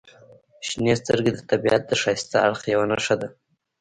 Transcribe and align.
•شنې 0.67 0.93
سترګې 1.01 1.31
د 1.33 1.39
طبیعت 1.51 1.83
د 1.87 1.91
ښایسته 2.01 2.37
اړخ 2.47 2.61
یوه 2.73 2.85
نښه 2.91 3.15
ده. 3.21 3.27